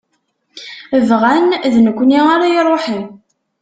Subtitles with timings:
[1.09, 3.03] Bɣan d nekni ara iruḥen.